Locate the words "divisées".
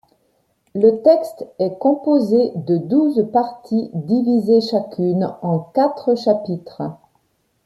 3.93-4.59